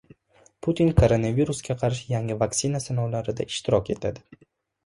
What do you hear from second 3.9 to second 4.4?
etadi